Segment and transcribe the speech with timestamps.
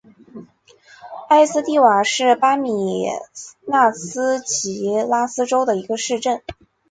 [1.29, 3.05] 埃斯蒂瓦是巴西米
[3.67, 6.41] 纳斯吉拉斯州的一个市镇。